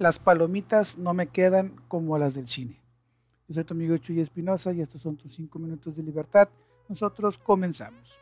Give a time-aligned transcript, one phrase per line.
[0.00, 2.80] Las palomitas no me quedan como las del cine.
[3.46, 6.48] Yo soy tu amigo Chuy Espinosa y estos son tus 5 minutos de libertad.
[6.88, 8.18] Nosotros comenzamos.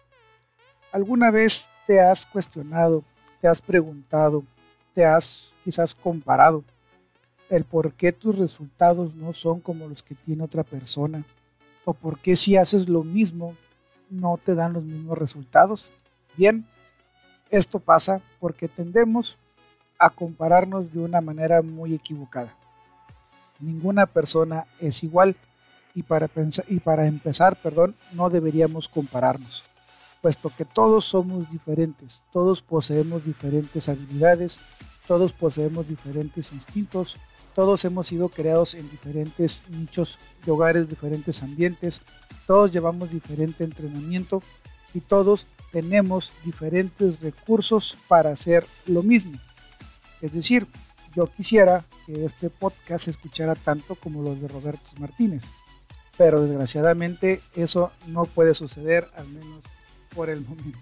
[0.91, 3.05] ¿Alguna vez te has cuestionado,
[3.41, 4.43] te has preguntado,
[4.93, 6.65] te has quizás comparado
[7.49, 11.25] el por qué tus resultados no son como los que tiene otra persona?
[11.85, 13.55] ¿O por qué si haces lo mismo
[14.11, 15.93] no te dan los mismos resultados?
[16.37, 16.67] Bien,
[17.51, 19.39] esto pasa porque tendemos
[19.99, 22.55] a compararnos de una manera muy equivocada.
[23.59, 25.35] Ninguna persona es igual
[25.95, 26.31] y para,
[26.69, 29.65] y para empezar, perdón, no deberíamos compararnos,
[30.23, 34.61] puesto que todos somos diferentes, todos poseemos diferentes habilidades,
[35.09, 37.17] todos poseemos diferentes instintos,
[37.55, 42.03] todos hemos sido creados en diferentes nichos hogares, diferentes ambientes,
[42.47, 44.43] todos llevamos diferente entrenamiento
[44.95, 49.39] y todos tenemos diferentes recursos para hacer lo mismo.
[50.21, 50.67] Es decir,
[51.15, 55.47] yo quisiera que este podcast se escuchara tanto como los de Roberto Martínez,
[56.17, 59.63] pero desgraciadamente eso no puede suceder, al menos
[60.15, 60.79] por el momento.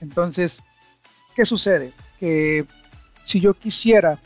[0.00, 0.62] Entonces,
[1.34, 1.92] ¿qué sucede?
[2.18, 2.66] Que
[3.24, 4.18] si yo quisiera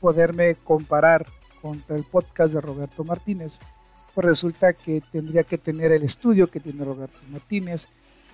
[0.00, 1.26] poderme comparar
[1.60, 3.58] contra el podcast de Roberto Martínez,
[4.14, 7.86] pues resulta que tendría que tener el estudio que tiene Roberto Martínez,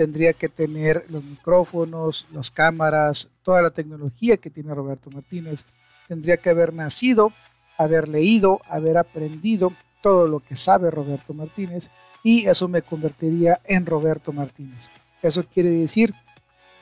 [0.03, 5.65] tendría que tener los micrófonos, las cámaras, toda la tecnología que tiene Roberto Martínez.
[6.09, 7.33] Tendría que haber nacido,
[7.79, 11.89] haber leído, haber aprendido todo lo que sabe Roberto Martínez
[12.25, 14.89] y eso me convertiría en Roberto Martínez.
[15.23, 16.13] Eso quiere decir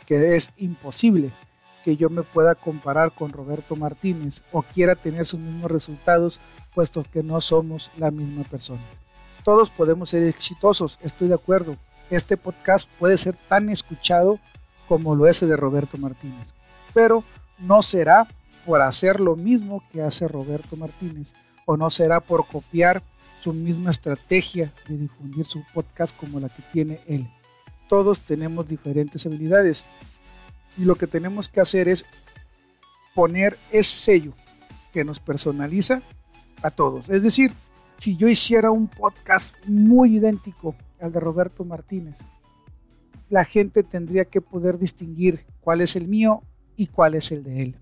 [0.07, 1.31] que es imposible
[1.85, 6.41] que yo me pueda comparar con Roberto Martínez o quiera tener sus mismos resultados,
[6.75, 8.81] puesto que no somos la misma persona.
[9.45, 11.77] Todos podemos ser exitosos, estoy de acuerdo,
[12.11, 14.39] este podcast puede ser tan escuchado
[14.89, 16.53] como lo es de Roberto Martínez.
[16.93, 17.25] Pero
[17.59, 18.27] no será
[18.67, 21.33] por hacer lo mismo que hace Roberto Martínez
[21.67, 23.03] o no será por copiar
[23.43, 27.29] su misma estrategia de difundir su podcast como la que tiene él.
[27.89, 29.85] Todos tenemos diferentes habilidades
[30.77, 32.05] y lo que tenemos que hacer es
[33.15, 34.33] poner ese sello
[34.93, 36.03] que nos personaliza
[36.63, 37.09] a todos.
[37.09, 37.53] Es decir,
[37.97, 42.19] si yo hiciera un podcast muy idéntico al de Roberto Martínez,
[43.29, 46.43] la gente tendría que poder distinguir cuál es el mío
[46.77, 47.77] y cuál es el de él.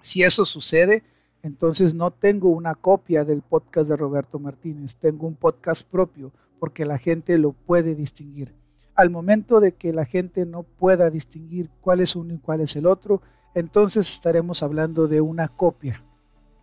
[0.00, 1.02] Si eso sucede,
[1.42, 6.86] entonces no tengo una copia del podcast de Roberto Martínez, tengo un podcast propio porque
[6.86, 8.54] la gente lo puede distinguir.
[8.94, 12.76] Al momento de que la gente no pueda distinguir cuál es uno y cuál es
[12.76, 13.22] el otro,
[13.54, 16.04] entonces estaremos hablando de una copia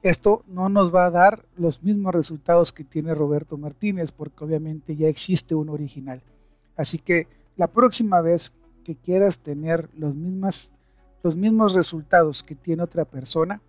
[0.01, 4.95] esto no nos va a dar los mismos resultados que tiene Roberto Martínez, porque obviamente
[4.95, 6.21] ya existe un original.
[6.77, 7.27] Así que
[7.57, 8.53] la próxima vez
[8.85, 10.71] que quieras tener los, mismas,
[11.21, 13.61] los mismos resultados que tiene otra persona,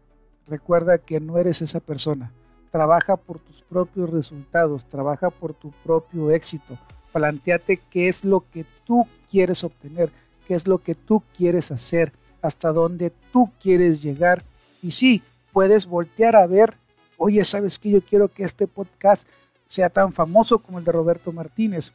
[0.47, 2.33] recuerda que no eres esa persona.
[2.71, 6.79] Trabaja por tus propios resultados, trabaja por tu propio éxito.
[7.13, 10.13] Planteate qué es lo que tú quieres obtener,
[10.47, 14.45] qué es lo que tú quieres hacer, hasta dónde tú quieres llegar.
[14.83, 15.23] Y sí,
[15.53, 16.75] puedes voltear a ver,
[17.17, 19.27] oye, ¿sabes que Yo quiero que este podcast
[19.67, 21.93] sea tan famoso como el de Roberto Martínez,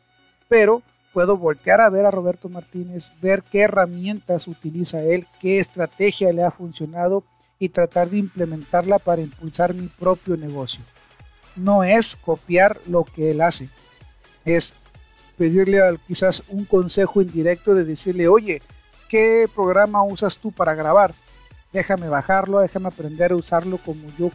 [0.48, 0.82] pero
[1.14, 6.44] puedo voltear a ver a Roberto Martínez, ver qué herramientas utiliza él, qué estrategia le
[6.44, 7.24] ha funcionado
[7.58, 10.82] y tratar de implementarla para impulsar mi propio negocio.
[11.56, 13.70] No es copiar lo que él hace,
[14.44, 14.76] es
[15.38, 18.62] pedirle quizás un consejo indirecto de decirle, oye,
[19.10, 21.14] ¿qué programa usas tú para grabar?
[21.76, 24.32] Déjame bajarlo, déjame aprender a usarlo como yo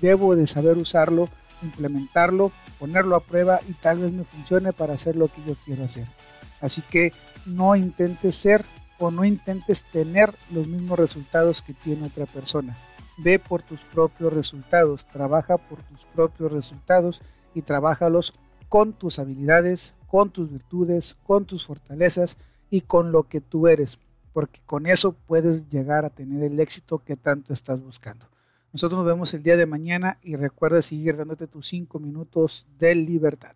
[0.00, 1.28] debo de saber usarlo,
[1.62, 2.50] implementarlo,
[2.80, 6.08] ponerlo a prueba y tal vez me funcione para hacer lo que yo quiero hacer.
[6.60, 7.12] Así que
[7.46, 8.64] no intentes ser
[8.98, 12.76] o no intentes tener los mismos resultados que tiene otra persona.
[13.18, 17.22] Ve por tus propios resultados, trabaja por tus propios resultados
[17.54, 18.34] y trabájalos
[18.68, 22.38] con tus habilidades, con tus virtudes, con tus fortalezas
[22.70, 23.98] y con lo que tú eres
[24.32, 28.26] porque con eso puedes llegar a tener el éxito que tanto estás buscando.
[28.72, 32.94] Nosotros nos vemos el día de mañana y recuerda seguir dándote tus cinco minutos de
[32.94, 33.54] libertad.